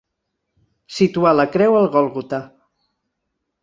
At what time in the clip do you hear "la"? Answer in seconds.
1.41-1.47